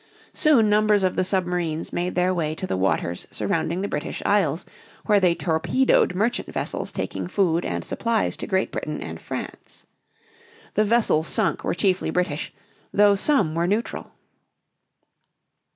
[0.33, 4.65] Soon numbers of the submarines made their way to the waters surrounding the British Isles,
[5.05, 9.85] where they torpedoed merchant vessels taking food and supplies to Great Britain and France.
[10.73, 12.51] The vessels sunk were chiefly British,
[12.91, 14.11] though some were neutral.